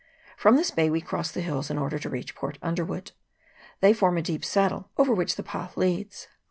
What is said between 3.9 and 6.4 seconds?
form a deep saddle, over which the path leads.